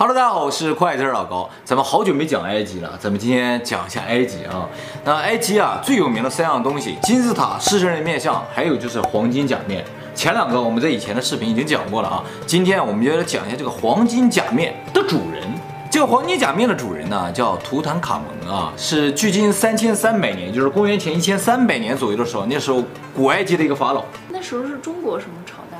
[0.00, 1.50] Hello，大家好，我是快字老高。
[1.64, 4.68] 咱们好久没讲埃及了，咱们今天讲一下埃及啊。
[5.04, 9.84] 那埃及啊最有名的三样东西：金字塔、狮身人面像，还有就是黄金甲面。
[10.14, 12.22] 前两个我们在以前的视频已经讲过了啊。
[12.46, 15.42] 今天我们就来讲一下这个黄金甲面的主人。
[15.90, 22.84] 这个黄金甲面的主人呢叫图坦卡蒙啊，是距今三千三百年，就是公元前一千三百年左右的时候，那时候
[23.16, 24.04] 古埃及的一个法老。
[24.28, 25.78] 那时候是中国什么朝代？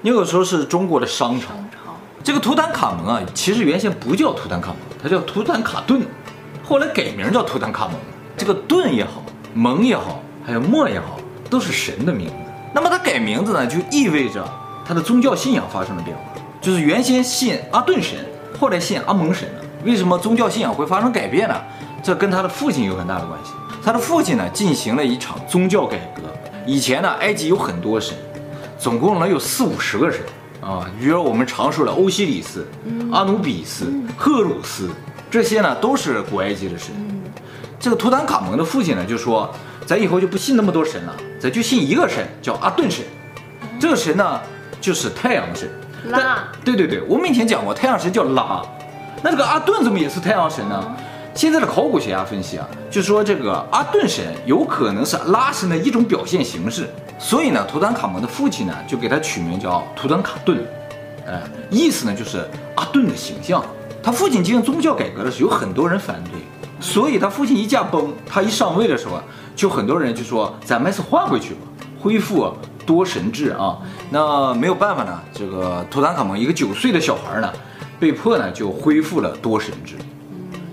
[0.00, 1.50] 那个时候是中国的商朝。
[2.22, 6.02] 这个图坦卡蒙啊，其实原先不叫图坦卡蒙，他叫图坦卡顿，
[6.62, 7.94] 后来改名叫图坦卡蒙。
[8.36, 9.22] 这个顿也好，
[9.54, 11.18] 蒙也好，还有莫也好，
[11.48, 12.34] 都是神的名字。
[12.74, 14.46] 那么他改名字呢，就意味着
[14.84, 16.22] 他的宗教信仰发生了变化，
[16.60, 18.18] 就是原先信阿顿神，
[18.60, 19.64] 后来信阿蒙神了。
[19.84, 21.54] 为什么宗教信仰会发生改变呢？
[22.02, 23.52] 这跟他的父亲有很大的关系。
[23.82, 26.22] 他的父亲呢，进行了一场宗教改革。
[26.66, 28.16] 以前呢，埃及有很多神，
[28.78, 30.20] 总共能有四五十个神。
[30.68, 34.90] 啊，比如我们常说的欧西里斯、嗯、阿努比斯、嗯、赫鲁斯，
[35.30, 36.94] 这些呢都是古埃及的神。
[36.94, 37.22] 嗯、
[37.80, 39.50] 这个图坦卡蒙的父亲呢就说，
[39.86, 43.02] 咱以后就不信那么多神了，咱就信一个神，叫阿顿神。
[43.62, 44.38] 嗯、这个神呢
[44.78, 45.66] 就是太阳神。
[46.10, 46.44] 拉。
[46.62, 48.60] 对对对，我们以前讲过，太阳神叫拉。
[49.22, 50.96] 那这个阿顿怎么也是太阳神呢？
[51.38, 56.90] 现在的考古学家分析啊，就说这个阿顿神有可能是拉神的一种表现形式。
[57.16, 60.58] 所以呢，图坦卡蒙的父亲呢，就给他取名叫图坦卡顿，
[61.28, 63.64] 哎，意思呢就是阿顿的形象。
[64.02, 66.40] 他父亲进行宗教改革的时候，有很多人反对，
[66.80, 69.22] 所以他父亲一驾崩，他一上位的时候，
[69.54, 71.60] 就很多人就说，咱们还是换回去吧，
[72.00, 72.52] 恢复
[72.84, 73.78] 多神制啊。
[74.10, 77.48] 那没有办法呢，这个图坦卡蒙一个九岁的小孩呢，
[78.00, 79.94] 被迫呢就恢复了多神制，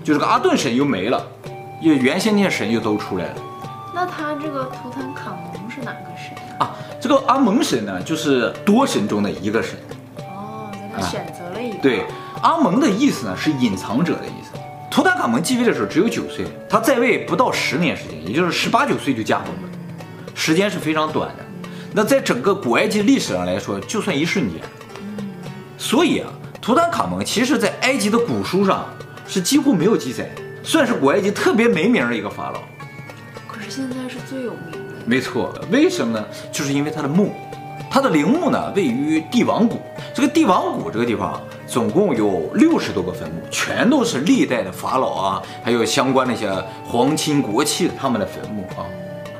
[0.06, 1.20] 就这个阿顿神又没了，
[1.82, 3.34] 因为原先那些神又都出来了。
[3.92, 6.38] 那他这个图坦卡蒙是哪个神？
[6.60, 9.76] 啊，这个阿蒙神呢，就是多神中的一个神。
[10.18, 11.78] 哦，他选择了一个。
[11.78, 12.04] 对，
[12.40, 14.56] 阿蒙的意思呢是隐藏者的意思。
[14.88, 19.76] 图坦卡蒙继位的时候只有九岁，他在位不到十年时间，也就是十八九岁就驾崩了，
[20.36, 21.44] 时间是非常短的。
[21.92, 24.62] 那在整个古埃及历史上来说，就算一瞬间。
[25.76, 26.30] 所以啊，
[26.62, 28.86] 图坦卡蒙其实在埃及的古书上
[29.28, 30.28] 是几乎没有记载，
[30.62, 32.60] 算是古埃及特别没名的一个法老。
[33.46, 34.78] 可是现在是最有名的。
[35.04, 36.24] 没错，为什么呢？
[36.50, 37.32] 就是因为他的墓，
[37.90, 39.80] 他的陵墓呢位于帝王谷。
[40.14, 46.50] 这个帝王谷这个地方总共有六十多个坟墓，全都是历代的法老啊，还有相关那些
[46.84, 48.86] 皇亲国戚他们的坟墓啊。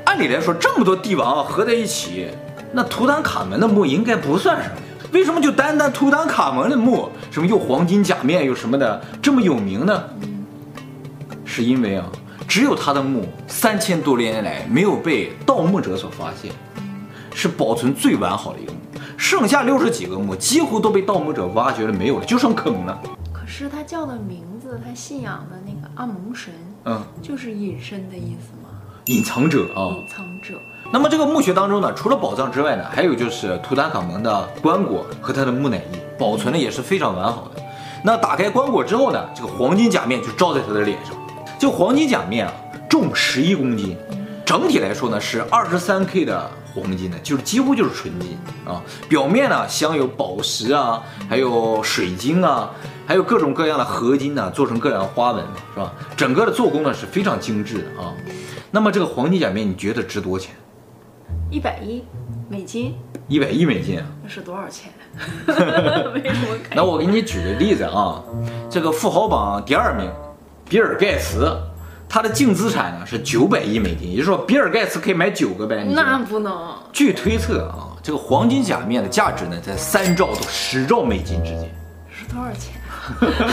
[0.05, 2.27] 按理来说，这么多帝王合在一起，
[2.71, 4.75] 那图坦卡门的墓应该不算什么。
[5.11, 10.03] 为什么就单单图坦卡蒙的墓，什么又黄金甲面又什么的这么有名呢？
[11.45, 12.05] 是因为啊。
[12.47, 16.49] 只有他的墓三千多年来没有被盗墓者所发现，
[17.35, 18.79] 是保存最完好的一个墓。
[19.17, 22.97] 剩下六十几个墓几乎都被盗墓者挖掘了，没有了，就剩坑了。
[23.33, 26.53] 可是他叫的名字，他信仰的那个阿蒙神，
[26.85, 28.69] 嗯，就是隐身的意思吗？
[29.07, 30.53] 隐藏者啊，隐藏者。
[30.89, 37.61] 那么这个墓穴当中呢，除了宝藏之外呢，还有就是图坦卡蒙的棺椁和他的木乃伊，保存的也是非常完好的。
[38.03, 41.13] 那打开棺椁之后呢，这个黄金甲面就罩在他的脸上。
[41.59, 42.53] 就黄金甲面啊，
[42.89, 43.97] 重十一公斤，
[44.45, 48.81] 整体来说呢是二十三 K 的黄金呢，就是几乎就是纯金啊。
[49.09, 52.69] 表面呢镶有宝石啊，还有水晶啊，
[53.05, 55.43] 还有各种各样的合金呢，做成各样的花纹，
[55.73, 55.91] 是吧？
[56.15, 58.13] 整个的做工呢是非常精致的啊。
[58.71, 60.55] 那么这个黄金甲面你觉得值多少钱？
[61.49, 62.03] 一百亿
[62.49, 62.95] 美金。
[63.27, 64.05] 一百亿美金啊？
[64.23, 64.91] 那是多少钱？
[65.47, 66.57] 没什么。
[66.73, 68.23] 那我给你举个例子啊，
[68.69, 70.09] 这个富豪榜第二名。
[70.69, 71.57] 比尔盖茨，
[72.09, 75.85] 他的净资产呢是九百亿美金，也就是说，比尔盖茨可以买九个呗。
[75.85, 76.75] 那不能。
[76.91, 81.73] 据推测啊，这个黄金假面的价值呢在三兆到十兆美金之间。
[82.09, 82.73] 是多少钱？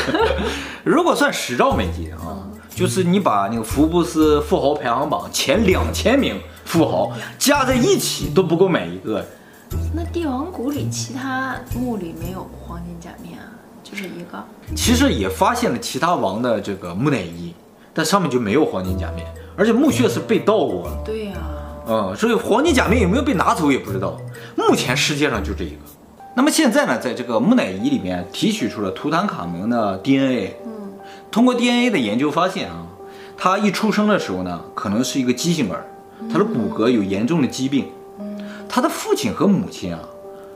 [0.82, 9.25] 如果算十兆美金啊，就是你把那个福布斯富豪排行榜前两千名富豪加在一起都不够买一个。
[9.92, 13.47] 那帝王谷里其他墓里没有黄金甲面啊？
[13.82, 14.42] 就是一个，
[14.75, 17.55] 其实也发现了其他王的这个木乃伊，
[17.93, 19.26] 但上面就没有黄金甲面，
[19.56, 20.88] 而且墓穴是被盗过。
[21.05, 21.34] 对呀，
[21.87, 24.17] 嗯，所以黄金甲面有没有被拿走也不知道。
[24.56, 25.82] 目前世界上就这一个。
[26.34, 30.56] 那么现在呢，在这个木乃伊里面提取出了图坦卡蒙的 DNA。
[30.64, 30.94] 嗯，
[31.31, 32.87] 通过 DNA 的研究发现啊，
[33.37, 35.84] 他一出生的时候呢，可能是一个畸形儿，
[36.31, 37.87] 他的骨骼有严重的疾病。
[38.19, 38.38] 嗯，
[38.69, 40.00] 他的父亲和母亲啊，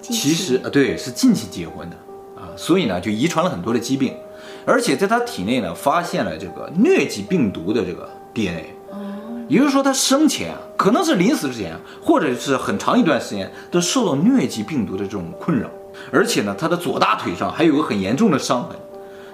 [0.01, 1.97] 其实啊，对，是近期结婚的
[2.37, 2.49] 啊。
[2.57, 4.15] 所以呢，就遗传了很多的疾病，
[4.65, 8.75] 而且在他体内呢，发现了这个疟疾病毒的这个 DNA。
[8.91, 8.97] 哦，
[9.49, 15.69] 也就是说，他生前啊可能是临死之前，或者是很长一段时间都受到疟疾病毒的这种困扰。
[16.13, 18.77] 而且呢，他的左大腿上还有个很严重的伤痕，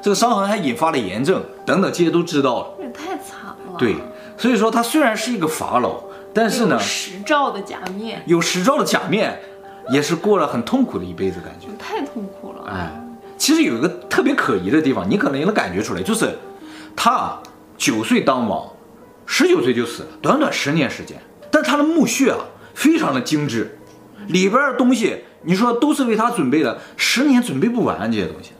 [0.01, 2.67] 这个伤痕还引发了炎症等等，这些都知道了。
[2.79, 3.57] 这也太惨了。
[3.77, 3.97] 对，
[4.39, 6.03] 所以说他虽然是一个法老，
[6.35, 9.39] 但是呢，有十兆的假面，有十兆的假面，
[9.91, 12.65] 也是过了很痛苦的一辈子，感觉太痛苦了。
[12.69, 12.91] 哎，
[13.39, 16.37] 其实有一个特别可疑的地方，你可能也能感觉出来，就是
[16.97, 17.39] 他
[17.79, 18.69] 九岁当王，
[19.27, 21.17] 十九岁就死了，短短十年时间，
[21.53, 22.39] 但他的墓穴啊，
[22.75, 23.79] 非常的精致，
[24.27, 28.51] 里边的东西，你说都是为他准备的，十年准备不完这些东西。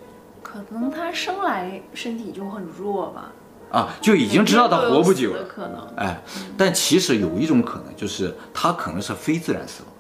[0.43, 3.33] 可能他生来身体就很弱吧。
[3.75, 5.85] 啊，就已经知道他活不久了，可能。
[5.97, 6.23] 哎，
[6.57, 9.93] 但其实有一种可能，就是他可能是非自然死亡。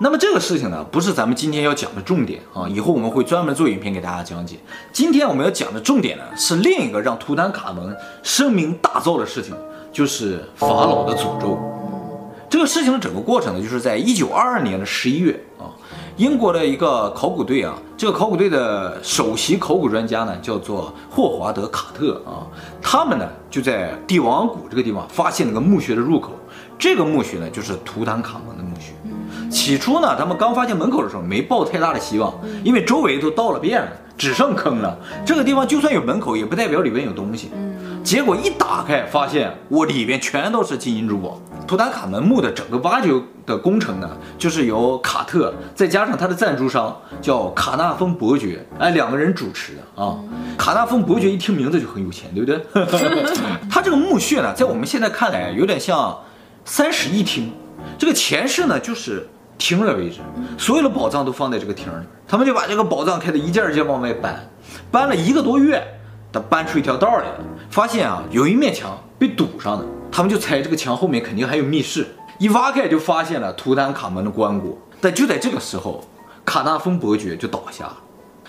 [0.00, 4.56] 那么这个事情呢，不是咱们今天要讲的重点啊，以后我们会专门做影片给大家讲解。
[4.92, 9.54] 今天我们要讲的重点呢，是另一个让图坦卡蒙声名大噪的事情，
[9.90, 11.58] 就是法老的诅咒。
[12.50, 15.72] 这个事情的整个过程呢，就是在一九二二年的十一月啊。
[16.16, 22.46] 英国的一个考古队啊，这个考古队的首席考古专家呢，叫做霍华德·卡特啊，
[22.80, 26.30] 他们呢就在帝王谷这个地方发现了个墓穴的入口，
[26.78, 28.92] 这个墓穴呢就是图坦卡蒙的墓穴。
[29.50, 32.32] 起初呢，他们刚发现门口的时候没抱太大的希望，
[32.62, 34.96] 因为周围都倒了遍了，只剩坑了。
[35.26, 37.50] 这个地方就算有门口，也不代表里面有东西。
[38.04, 41.40] 结果一打开，发现我里边全都是金银珠宝。
[41.66, 43.10] 图坦卡门墓的整个挖掘
[43.46, 50.18] 的工程呢，就是由卡特再加上他的赞助商叫卡纳丰伯爵，哎，两个人主持的啊。
[50.58, 52.60] 卡纳丰伯爵一听名字就很有钱，对不对？
[53.70, 56.18] 他这个墓穴呢，在我们现在看来有点像
[56.64, 57.52] 三室一厅。
[57.98, 59.26] 这个前室呢，就是
[59.58, 60.20] 厅的位置，
[60.58, 62.04] 所有的宝藏都放在这个厅里。
[62.26, 64.48] 他们就把这个宝藏开的一件一件往外搬，
[64.90, 65.82] 搬了一个多月。
[66.32, 67.36] 他搬出一条道来了，
[67.70, 69.84] 发现啊，有一面墙被堵上的，
[70.16, 72.06] 他们就猜这个墙后面肯定还有密室，
[72.38, 74.76] 一挖开就发现了图坦卡蒙的棺椁。
[75.00, 76.04] 但就在这个时候，
[76.44, 77.96] 卡纳丰伯爵就倒下了，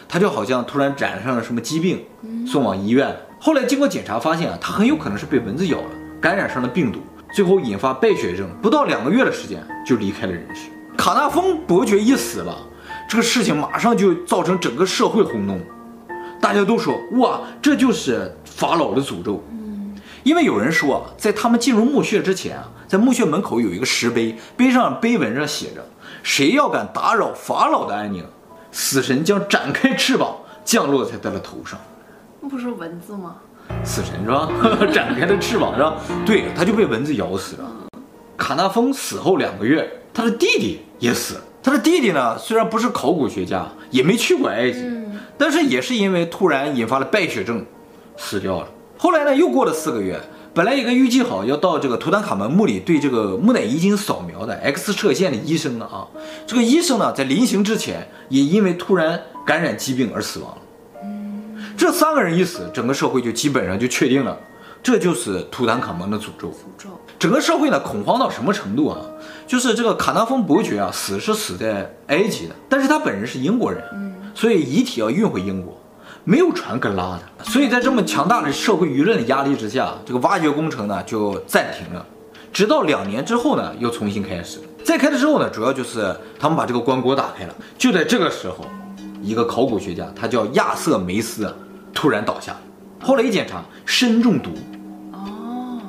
[0.07, 2.06] 他就好像突然染上了什么疾病，
[2.45, 3.17] 送往医院。
[3.39, 5.89] 后来经过检查发现啊，他很有可能是被蚊子咬了，
[6.21, 7.00] 感染上了病毒，
[7.33, 10.69] 最后引发败血症，不到两个月的时间就离开了人世。
[10.95, 12.56] 卡纳丰伯爵一死了，
[13.09, 15.59] 这个事情马上就造成整个社会轰动。
[16.39, 19.44] 大家都说哇，这就是法老的诅咒。
[20.25, 25.86] 嗯，因为有人说啊，在他们进入墓穴之前啊，在墓穴门口有一个石碑，碑上碑文上写着：
[26.24, 28.25] 谁要敢打扰法老的安宁，
[28.72, 31.80] 死神将展开翅膀降落在他的头上。
[32.42, 33.38] 那不是蚊子吗？
[33.83, 34.50] 死神是吧？
[34.94, 35.95] 展开的翅膀是吧，
[36.25, 37.71] 对，他就被蚊子咬死了。
[38.38, 41.42] 卡纳丰死后两个月，他的弟弟也死了。
[41.63, 44.81] 他的弟弟呢，虽然不是考古学家，也没去过埃及。
[44.81, 45.04] 嗯
[45.38, 47.66] 但是也是因为突然引发了败血症，
[48.16, 48.68] 死掉了。
[48.97, 50.19] 后来呢，又过了四个月，
[50.53, 56.07] 本来一个预计好要到这个图坦卡门墓里对这个木乃伊进行扫描的 X 射线的医生呢啊，
[56.47, 60.57] 这个医生呢在临行之前也因为突然感染疾病而死亡了。
[61.77, 64.38] 这三个人一死，整个社会就基本上就确定了，
[64.81, 66.47] 这就是图坦卡蒙的诅咒。
[66.47, 66.89] 诅咒。
[67.19, 69.00] 整个社会呢恐慌到什么程度啊？
[69.45, 73.83] 就是这个卡纳丰伯爵啊死是死在埃及的，但是他本人是英国人。
[74.33, 75.77] 所以遗体要运回英国，
[76.25, 77.45] 没有船可拉的。
[77.45, 82.06] 所以在这么强大的社会舆论的压力之下，这个挖掘工程呢就暂停了，
[82.51, 84.60] 直到两年之后呢又重新开始。
[84.83, 87.56] 再开了之后呢，主要就是他们把这个棺椁打开了。
[87.77, 88.66] 就在这个时候，
[89.22, 91.51] 一个考古学家，他叫亚瑟梅斯，
[91.94, 92.56] 突然倒下。
[93.01, 94.52] 后来一检查，砷中毒，
[95.11, 95.80] 哦，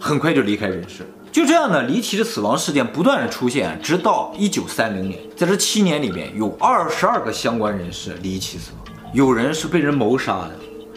[0.00, 1.04] 很快就离开人世。
[1.32, 8.83] 就这样呢，离奇的死亡事件不断的出现，直到一九三零年，在这七年里面，有二十二个相关人士离奇死亡，
[9.14, 10.50] 有人是被人谋杀的，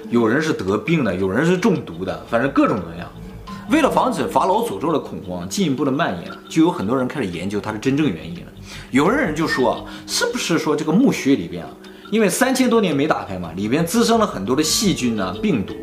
[0.10, 3.08] 有人是得病的，有人是中毒的，反正各种各样。
[3.70, 8.52] 为了防止法老诅咒的恐慌进一步的蔓延，就有很多人开始研究它的真正原因了。
[8.90, 11.70] 有的人就说啊，是不是说这个墓穴里边啊，
[12.10, 15.76] 因为三千多年没打开嘛，里边滋生了很多的细菌啊、病毒。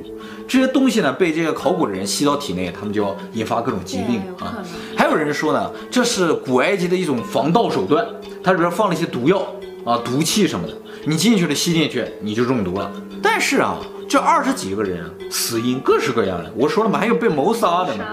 [0.49, 4.59] 这些东西呢，被这个考古的人吸到体内，他们就要引发各种疾病啊。
[4.97, 8.05] 还有人说呢，这是古埃及的一种防盗手段，
[8.43, 9.47] 它里边放了一些毒药
[9.85, 10.75] 啊、毒气什么的，
[11.05, 12.91] 你进去了吸进去，你就中毒了。
[13.23, 13.77] 但是啊，
[14.09, 18.05] 这二十几个人死因各式各样的，我说了嘛，还有被谋杀的呢，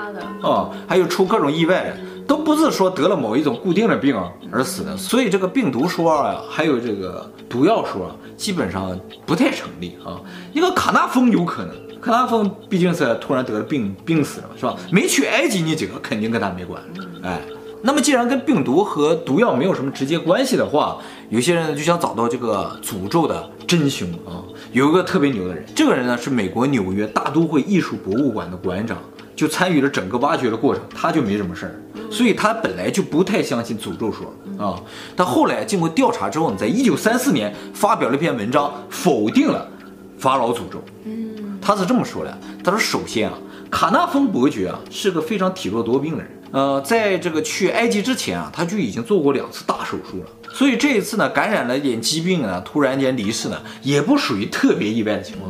[0.41, 1.97] 啊，还有出各种意外的，
[2.27, 4.15] 都不是说得了某一种固定的病
[4.51, 4.95] 而死的。
[4.97, 10.19] 所以这个病毒说啊，还有这个毒药说，基本上不太成立啊。
[10.53, 11.75] 一个卡纳峰有可能。
[12.01, 14.75] 卡纳峰毕竟是突然得了病，病死了，是吧？
[14.91, 16.81] 没去埃及，你几个肯定跟他没关。
[17.21, 17.39] 哎，
[17.83, 20.97] 那么既然跟病毒和毒药没有什么直接关系的话，
[21.29, 24.43] 有些人呢就想找到这个诅咒的真凶啊。
[24.71, 28.97] 有一个特别牛的人，这个人呢是美国纽约大都会艺术博物馆的馆长，
[29.35, 31.73] 就参与了整个挖掘的过程，他就没什么事儿，
[32.11, 34.33] 所以他本来就不太相信诅咒说
[34.63, 34.79] 啊。
[35.15, 39.67] 但后来经过调查之后呢，在一九三四年发表了一篇文章，否定了。
[40.17, 40.79] 法老诅咒。
[41.05, 43.35] 嗯，他是这么说的，他说首先啊，
[43.71, 46.31] 卡纳封伯爵啊是个非常体弱多病的人。
[46.51, 55.49] 呃，在这个去埃及之前啊，他就已经做过两次大手术了，所以这一次呢，感染了一点疾病啊，突然间离世呢，也不属于特别意外的情况。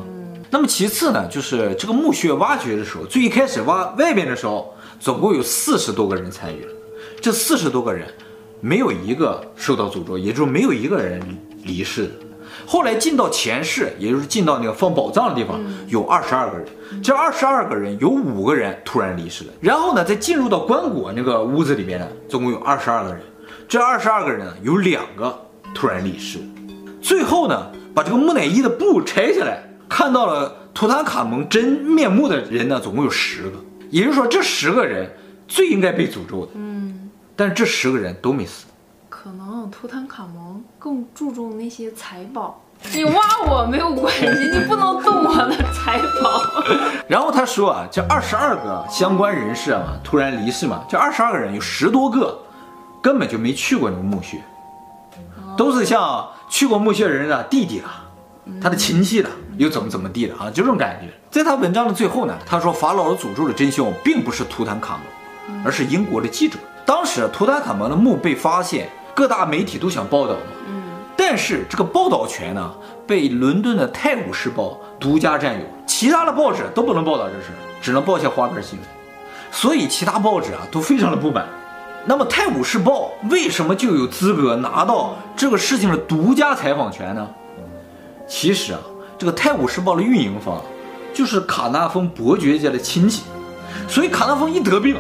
[0.52, 6.72] 那么其次呢，就是这个墓穴挖掘的时候，最一开始挖外边的时候，总共有四十多个人参与了，
[7.20, 8.08] 这四十多个人
[8.60, 11.20] 没有一个受到诅咒，也就是没有一个人
[11.64, 12.12] 离世。
[12.66, 16.68] 后来进到前世，也就是进到那个放宝藏的地方，有二十二个人。
[17.02, 19.54] 这二十二个人有五个人突然离世了。
[19.62, 23.22] 然后呢，再进入到棺椁那个屋子里面呢，总共有二十二个人。
[23.68, 25.34] 这二十二个人呢，有两个
[25.74, 26.40] 突然离世。
[27.02, 33.54] 最后呢，把这个木乃伊的布拆下来，看到了图坦卡蒙真面目的人呢，总共有十个。
[33.90, 35.10] 也就是说，这十个人
[35.48, 36.52] 最应该被诅咒的。
[36.56, 38.66] 嗯，但是这十个人都没死。
[39.72, 42.62] 图坦卡蒙更注重那些财宝，
[42.94, 43.14] 你挖
[43.48, 46.44] 我没有关系，你不能动我的财宝。
[47.08, 52.38] 然后他说啊，这二十二个相关人士啊，突然离世嘛，这二十二个人有十多个
[53.02, 54.44] 根本就没去过那个墓穴，
[55.58, 57.90] 都是像去过墓穴的人的弟弟了，
[58.62, 61.08] 他的亲戚了，又怎么怎么地的啊，就这种感觉。
[61.32, 65.00] 在他文章的最后呢，他说法老的诅咒的真凶并不是图坦卡
[65.48, 66.60] 蒙，而是英国的记者。
[66.86, 68.90] 当时图坦卡蒙的墓被发现。
[69.14, 70.84] 各大媒体都想报道嘛，嗯，
[71.18, 72.72] 但是这个报道权呢，
[73.06, 77.48] 被伦敦的《泰晤士报》独家占有，其他的报纸都不能报道这事，
[77.82, 78.88] 只能报些花边新闻，
[79.52, 81.46] 所以其他报纸啊都非常的不满。
[82.06, 87.28] 那么《泰晤士报》为什么就有资格拿到这个事情的独家采访权呢？
[88.28, 88.80] 其实啊，
[89.18, 90.62] 这个《泰晤士报》的运营方
[91.14, 93.24] 就是卡纳峰伯爵家的亲戚，
[93.88, 94.96] 所以卡纳峰一得病。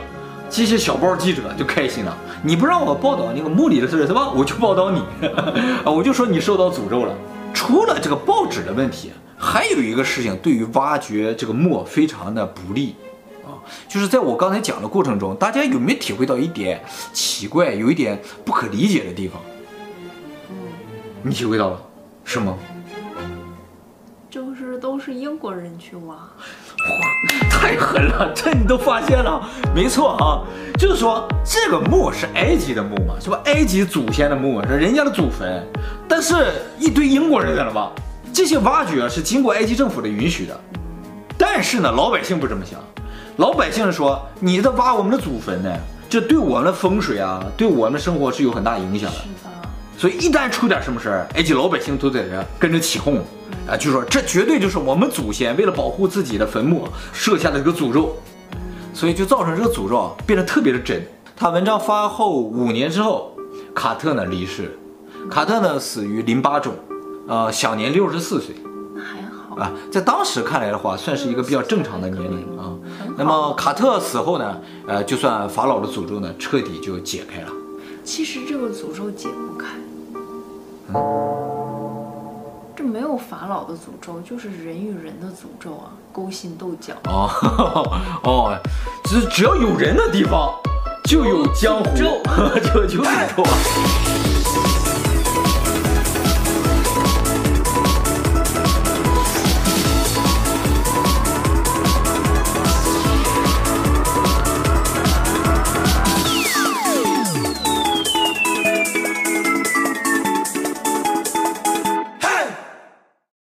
[0.51, 4.29] 这些小报记者就开心了，你不让我报道那个墓里的事是吧？
[4.31, 5.01] 我就报道你，
[5.85, 7.15] 我就说你受到诅咒了。
[7.53, 12.95] 除了这个报纸的问题，还有一个事情对于挖掘这个墓非常的不利
[13.45, 16.81] 啊，就是在我刚才讲的过程中，大家有没有体会到一点
[17.13, 19.41] 奇怪，有一点不可理解的地方？
[20.49, 20.55] 嗯，
[21.23, 21.81] 你体会到了，
[22.25, 22.57] 是吗？
[24.29, 26.15] 就是都是英国人去挖。
[26.89, 28.31] 哇， 太狠了！
[28.33, 29.41] 这你都发现了？
[29.73, 30.41] 没错啊，
[30.77, 33.39] 就是说这个墓是埃及的墓嘛，是吧？
[33.45, 35.65] 埃及祖先的墓是人家的祖坟，
[36.07, 37.91] 但是一堆英国人在那挖，
[38.33, 40.59] 这些挖掘是经过埃及政府的允许的，
[41.37, 42.79] 但是呢，老百姓不这么想，
[43.37, 45.71] 老百姓说你在挖我们的祖坟呢，
[46.09, 49.17] 这对我们的风水啊，对我们的生活是有很大影响的。
[49.97, 53.23] 所以一旦出点什么事儿，埃及老百姓都在这跟着起哄，
[53.67, 58.15] 啊，据说这绝对就是我们祖先为了保护自己的坟墓设下的一个诅咒，
[58.93, 61.01] 所以就造成这个诅咒啊变得特别的真。
[61.35, 63.31] 他文章发后五年之后，
[63.73, 64.77] 卡特呢离世，
[65.29, 66.73] 卡特呢死于淋巴肿，
[67.27, 68.55] 呃，享年六十四岁，
[68.93, 72.75] 那还好啊，在当时看来的话，算是一个比较正常的年龄啊。
[73.17, 77.47] 那么卡特死后呢，呃，就算法老的诅咒呢彻底就解开了。
[78.03, 79.67] 其实这个诅咒解不开。
[82.75, 86.93] 这没有法老的诅咒，就是人与人的诅咒啊，勾心斗角。
[87.05, 87.29] 哦
[88.23, 88.57] 哦，
[89.05, 90.49] 只只要有人的地方，
[91.03, 92.03] 就有江湖，就
[92.87, 93.43] 就诅咒。